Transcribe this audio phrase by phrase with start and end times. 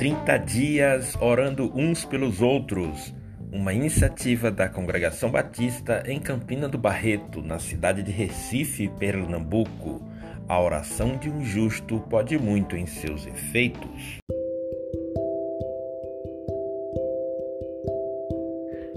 [0.00, 3.14] 30 dias orando uns pelos outros.
[3.52, 10.00] Uma iniciativa da Congregação Batista em Campina do Barreto, na cidade de Recife, Pernambuco.
[10.48, 14.20] A oração de um justo pode muito em seus efeitos.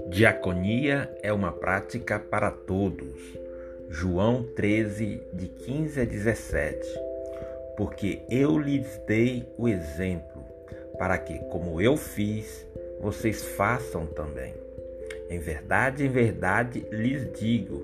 [0.08, 3.20] Diaconia é uma prática para todos.
[3.90, 6.78] João 13, de 15 a 17.
[7.76, 10.33] Porque eu lhes dei o exemplo,
[10.98, 12.66] para que, como eu fiz,
[13.00, 14.54] vocês façam também.
[15.28, 17.82] Em verdade, em verdade lhes digo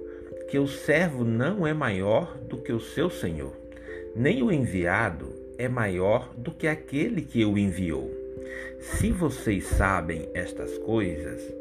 [0.48, 3.52] que o servo não é maior do que o seu senhor,
[4.14, 8.10] nem o enviado é maior do que aquele que o enviou.
[8.80, 11.60] Se vocês sabem estas coisas,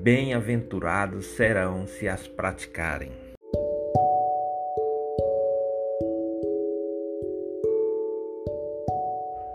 [0.00, 3.12] Bem-aventurados serão se as praticarem.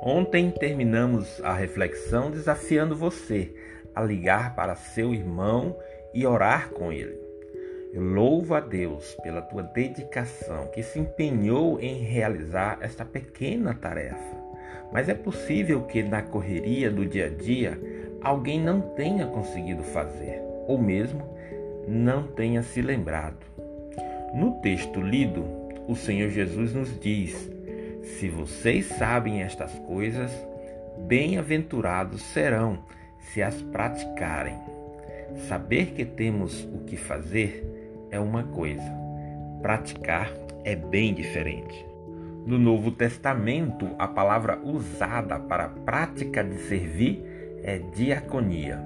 [0.10, 3.54] Ontem terminamos a reflexão desafiando você
[3.94, 5.78] a ligar para seu irmão
[6.14, 7.20] e orar com ele.
[7.92, 14.38] Eu louvo a Deus pela tua dedicação que se empenhou em realizar esta pequena tarefa.
[14.94, 17.78] Mas é possível que na correria do dia a dia
[18.22, 21.38] alguém não tenha conseguido fazer, ou mesmo
[21.86, 23.46] não tenha se lembrado.
[24.34, 25.44] No texto lido,
[25.86, 27.57] o Senhor Jesus nos diz:
[28.16, 30.32] Se vocês sabem estas coisas,
[31.08, 32.80] bem-aventurados serão
[33.20, 34.58] se as praticarem.
[35.48, 37.64] Saber que temos o que fazer
[38.10, 38.92] é uma coisa,
[39.62, 40.32] praticar
[40.64, 41.86] é bem diferente.
[42.44, 47.24] No Novo Testamento, a palavra usada para a prática de servir
[47.62, 48.82] é diaconia.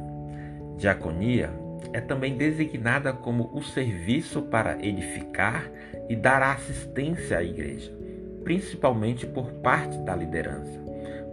[0.78, 1.52] Diaconia
[1.94, 5.72] é também designada como o serviço para edificar
[6.10, 7.96] e dar assistência à igreja,
[8.44, 10.80] principalmente por parte da liderança,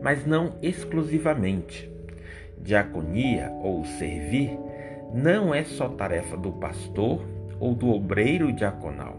[0.03, 1.91] mas não exclusivamente.
[2.59, 4.59] Diaconia ou servir
[5.13, 7.25] não é só tarefa do pastor
[7.61, 9.17] ou do obreiro diaconal.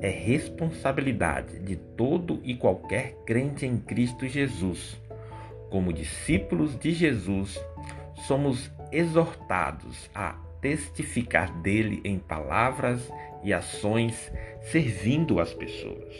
[0.00, 5.00] É responsabilidade de todo e qualquer crente em Cristo Jesus
[5.72, 7.58] como discípulos de Jesus,
[8.26, 13.10] somos exortados a testificar dele em palavras
[13.42, 16.14] e ações, servindo as pessoas.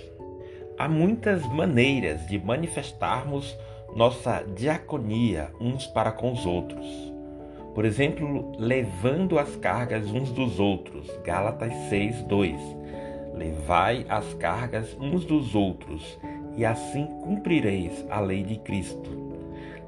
[0.78, 3.56] Há muitas maneiras de manifestarmos
[3.94, 6.86] nossa diaconia uns para com os outros.
[7.74, 11.10] Por exemplo, levando as cargas uns dos outros.
[11.24, 12.60] Gálatas 6, 2.
[13.34, 16.18] Levai as cargas uns dos outros,
[16.56, 19.32] e assim cumprireis a lei de Cristo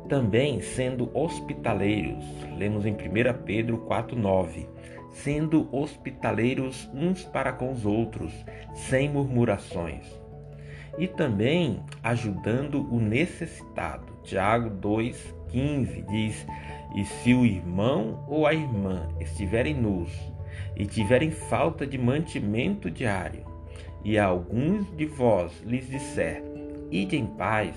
[0.09, 2.25] também sendo hospitaleiros.
[2.57, 4.67] Lemos em 1 Pedro 4:9.
[5.11, 8.33] Sendo hospitaleiros uns para com os outros,
[8.75, 10.05] sem murmurações.
[10.97, 14.13] E também ajudando o necessitado.
[14.23, 16.47] Tiago 2:15 diz:
[16.95, 20.11] "E se o irmão ou a irmã estiverem nus
[20.77, 23.45] e tiverem falta de mantimento diário,
[24.05, 26.43] e alguns de vós lhes disser:
[26.91, 27.75] Ide em paz,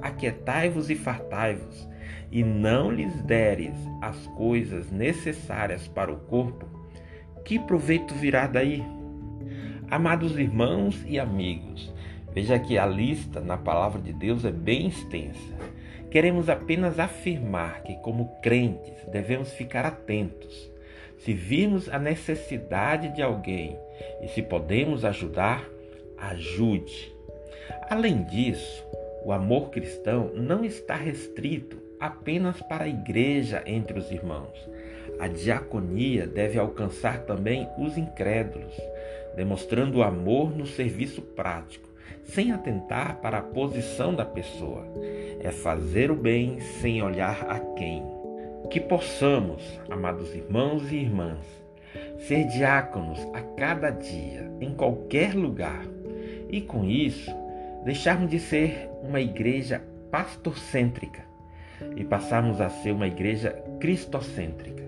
[0.00, 1.88] aquietai-vos e fartai-vos,
[2.30, 6.66] e não lhes deres as coisas necessárias para o corpo,
[7.44, 8.84] que proveito virá daí?
[9.90, 11.92] Amados irmãos e amigos,
[12.32, 15.54] veja que a lista na palavra de Deus é bem extensa.
[16.10, 20.70] Queremos apenas afirmar que, como crentes, devemos ficar atentos.
[21.18, 23.78] Se virmos a necessidade de alguém
[24.22, 25.68] e se podemos ajudar,
[26.16, 27.14] ajude.
[27.88, 28.84] Além disso,
[29.24, 34.68] o amor cristão não está restrito apenas para a igreja entre os irmãos.
[35.18, 38.74] A diaconia deve alcançar também os incrédulos,
[39.36, 41.89] demonstrando o amor no serviço prático,
[42.24, 44.84] sem atentar para a posição da pessoa.
[45.40, 48.02] É fazer o bem sem olhar a quem.
[48.70, 51.44] Que possamos, amados irmãos e irmãs,
[52.18, 55.84] ser diáconos a cada dia, em qualquer lugar,
[56.48, 57.34] e com isso
[57.84, 61.24] deixarmos de ser uma igreja pastorcêntrica
[61.96, 64.84] e passarmos a ser uma igreja cristocêntrica,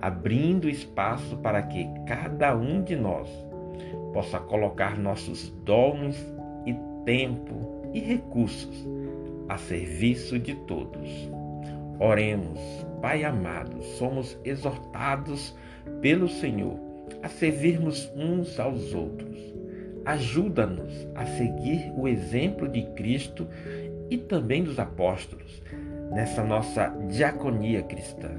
[0.00, 3.28] abrindo espaço para que cada um de nós
[4.12, 6.16] possa colocar nossos dons
[6.66, 6.74] e
[7.04, 8.86] tempo e recursos
[9.48, 11.08] a serviço de todos.
[11.98, 12.58] Oremos,
[13.00, 15.54] Pai amado, somos exortados
[16.00, 16.78] pelo Senhor
[17.22, 19.52] a servirmos uns aos outros
[20.04, 23.46] Ajuda-nos a seguir o exemplo de Cristo
[24.10, 25.62] e também dos apóstolos
[26.12, 28.30] nessa nossa diaconia cristã.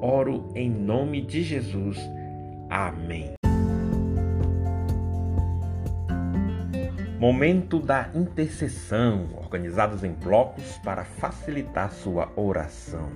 [0.00, 1.98] Oro em nome de Jesus.
[2.70, 3.34] Amém.
[7.24, 13.08] Momento da intercessão, organizados em blocos para facilitar sua oração.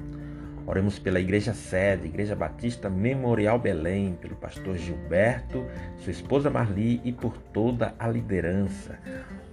[0.67, 5.63] Oremos pela Igreja Sede, Igreja Batista Memorial Belém, pelo pastor Gilberto,
[5.99, 8.99] sua esposa Marli e por toda a liderança.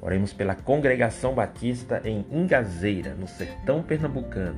[0.01, 4.57] Oremos pela Congregação Batista em Ingazeira, no sertão pernambucano,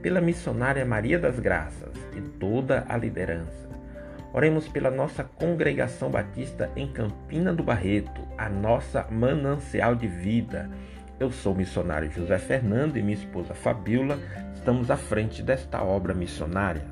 [0.00, 3.63] pela missionária Maria das Graças e toda a liderança.
[4.34, 10.68] Oremos pela nossa congregação batista em Campina do Barreto, a nossa manancial de vida.
[11.20, 14.18] Eu sou o missionário José Fernando e minha esposa Fabiola
[14.52, 16.82] estamos à frente desta obra missionária.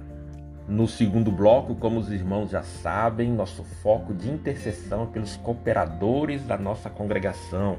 [0.69, 6.45] No segundo bloco, como os irmãos já sabem, nosso foco de intercessão é pelos cooperadores
[6.45, 7.77] da nossa congregação.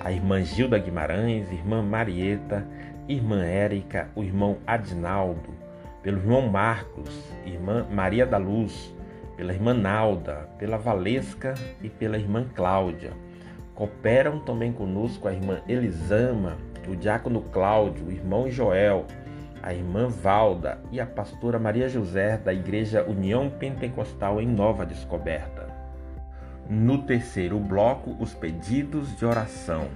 [0.00, 2.66] A irmã Gilda Guimarães, irmã Marieta,
[3.06, 5.59] irmã Érica, o irmão Adinaldo,
[6.02, 7.10] pelo irmão Marcos,
[7.44, 8.94] irmã Maria da Luz,
[9.36, 13.12] pela irmã Nalda, pela Valesca e pela irmã Cláudia.
[13.74, 16.56] Cooperam também conosco a irmã Elisama,
[16.88, 19.06] o diácono Cláudio, o irmão Joel,
[19.62, 25.68] a irmã Valda e a pastora Maria José da Igreja União Pentecostal em Nova Descoberta.
[26.68, 29.88] No terceiro bloco, os pedidos de oração.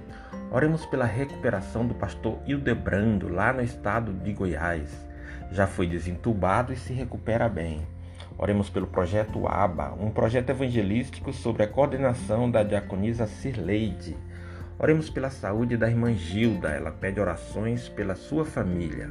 [0.51, 5.04] Oremos pela recuperação do pastor Hildebrando, lá no estado de Goiás
[5.51, 7.81] já foi desentubado e se recupera bem.
[8.37, 14.17] Oremos pelo projeto ABA, um projeto evangelístico sobre a coordenação da diaconisa Cirleide.
[14.77, 19.09] Oremos pela saúde da irmã Gilda, ela pede orações pela sua família.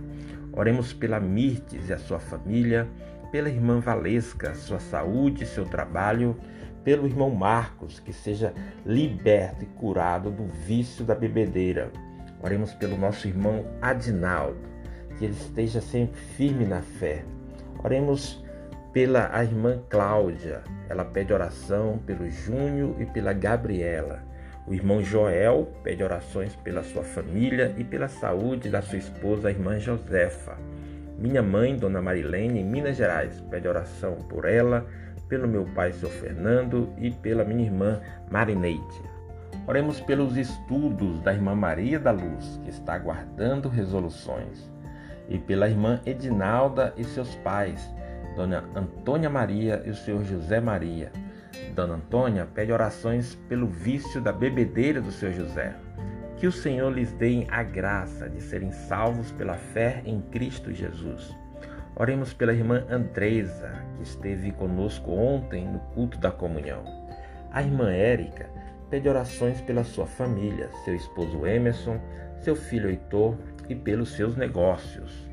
[0.52, 2.86] Oremos pela Mirtes e a sua família,
[3.32, 6.36] pela irmã Valesca, sua saúde e seu trabalho,
[6.84, 8.52] pelo irmão Marcos, que seja
[8.84, 11.90] liberto e curado do vício da bebedeira.
[12.42, 14.73] Oremos pelo nosso irmão Adinaldo
[15.18, 17.24] que ele esteja sempre firme na fé.
[17.82, 18.42] Oremos
[18.92, 24.22] pela a irmã Cláudia, ela pede oração pelo Júnior e pela Gabriela.
[24.66, 29.50] O irmão Joel pede orações pela sua família e pela saúde da sua esposa, a
[29.50, 30.56] irmã Josefa.
[31.18, 34.86] Minha mãe, Dona Marilene, em Minas Gerais, pede oração por ela,
[35.28, 38.00] pelo meu pai, seu Fernando, e pela minha irmã
[38.30, 39.02] Marineide.
[39.66, 44.73] Oremos pelos estudos da irmã Maria da Luz, que está aguardando resoluções
[45.28, 47.92] e pela irmã Edinalda e seus pais,
[48.36, 51.12] Dona Antônia Maria e o senhor José Maria.
[51.74, 55.74] Dona Antônia pede orações pelo vício da bebedeira do seu José.
[56.36, 61.34] Que o Senhor lhes dê a graça de serem salvos pela fé em Cristo Jesus.
[61.96, 66.82] Oremos pela irmã Andresa, que esteve conosco ontem no culto da comunhão.
[67.52, 68.50] A irmã Érica
[68.90, 72.00] pede orações pela sua família, seu esposo Emerson,
[72.40, 73.36] seu filho Heitor
[73.68, 75.28] e pelos seus negócios.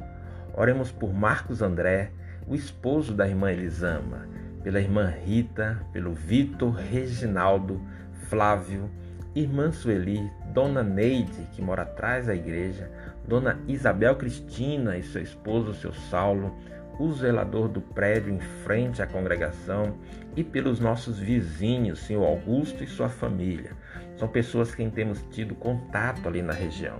[0.53, 2.11] Oremos por Marcos André,
[2.47, 4.27] o esposo da irmã Elisama,
[4.63, 7.81] pela irmã Rita, pelo Vitor Reginaldo,
[8.27, 8.89] Flávio,
[9.33, 12.89] irmã Sueli, Dona Neide, que mora atrás da igreja,
[13.27, 16.53] Dona Isabel Cristina e seu esposo, seu Saulo,
[16.99, 19.97] o zelador do prédio em frente à congregação
[20.35, 23.71] e pelos nossos vizinhos, senhor Augusto e sua família.
[24.17, 26.99] São pessoas quem temos tido contato ali na região.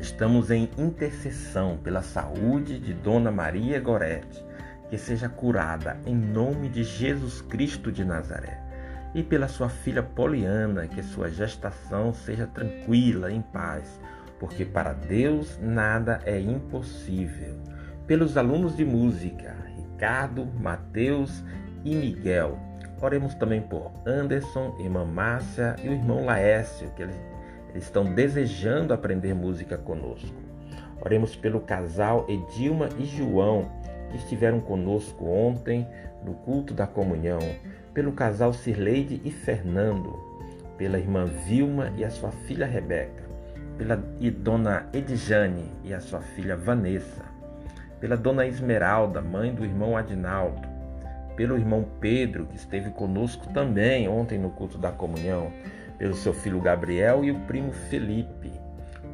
[0.00, 4.44] Estamos em intercessão pela saúde de Dona Maria Gorete,
[4.88, 8.60] que seja curada em nome de Jesus Cristo de Nazaré,
[9.12, 14.00] e pela sua filha Poliana, que sua gestação seja tranquila, em paz,
[14.38, 17.60] porque para Deus nada é impossível.
[18.06, 21.42] Pelos alunos de música, Ricardo, Mateus
[21.84, 22.56] e Miguel.
[23.02, 27.16] Oremos também por Anderson, irmã Márcia e o irmão Laércio, que eles
[27.74, 30.34] estão desejando aprender música conosco.
[31.00, 33.70] Oremos pelo casal Edilma e João,
[34.10, 35.86] que estiveram conosco ontem
[36.24, 37.40] no culto da comunhão,
[37.94, 40.18] pelo casal Cirleide e Fernando,
[40.76, 43.24] pela irmã Vilma e a sua filha Rebeca,
[43.76, 47.24] pela dona Edjane e a sua filha Vanessa,
[48.00, 50.66] pela dona Esmeralda, mãe do irmão Adinaldo,
[51.36, 55.52] pelo irmão Pedro, que esteve conosco também ontem no culto da comunhão,
[55.98, 58.52] pelo seu filho Gabriel e o primo Felipe.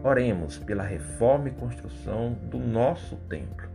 [0.02, 3.68] Oremos pela reforma e construção do nosso templo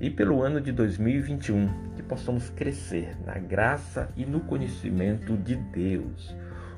[0.00, 6.34] e pelo ano de 2021, que possamos crescer na graça e no conhecimento de Deus.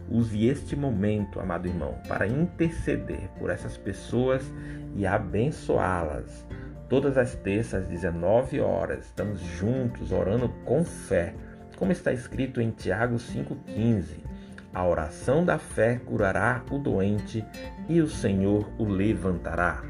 [0.08, 4.42] Use este momento, amado irmão, para interceder por essas pessoas
[4.96, 6.46] e abençoá-las.
[6.88, 11.34] Todas as terças, às 19 horas, estamos juntos orando com fé,
[11.76, 14.30] como está escrito em Tiago 5,15.
[14.72, 17.44] A oração da fé curará o doente
[17.88, 19.82] e o Senhor o levantará.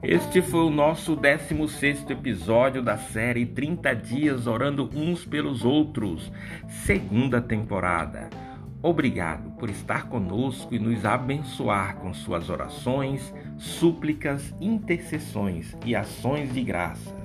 [0.00, 6.30] Este foi o nosso 16 episódio da série 30 Dias Orando Uns pelos Outros,
[6.68, 8.30] segunda temporada.
[8.80, 16.62] Obrigado por estar conosco e nos abençoar com suas orações, súplicas, intercessões e ações de
[16.62, 17.21] graças.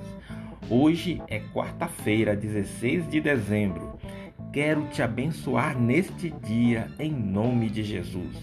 [0.70, 3.98] Hoje é quarta-feira, 16 de dezembro.
[4.52, 8.36] Quero te abençoar neste dia em nome de Jesus.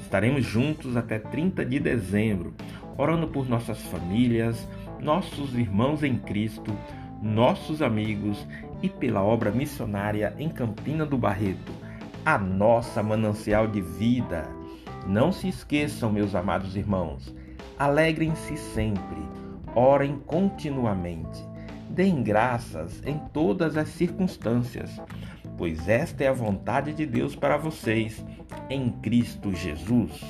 [0.00, 2.54] Estaremos juntos até 30 de dezembro,
[2.96, 4.68] orando por nossas famílias,
[5.00, 6.72] nossos irmãos em Cristo,
[7.20, 8.46] nossos amigos
[8.80, 11.72] e pela obra missionária em Campina do Barreto
[12.24, 14.48] a nossa manancial de vida.
[15.06, 17.34] Não se esqueçam, meus amados irmãos,
[17.78, 19.20] alegrem-se sempre,
[19.74, 21.53] orem continuamente,
[21.94, 24.90] deem graças em todas as circunstâncias,
[25.56, 28.24] pois esta é a vontade de Deus para vocês
[28.68, 30.20] em Cristo Jesus.